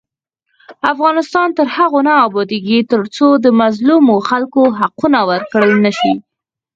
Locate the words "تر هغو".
1.57-1.99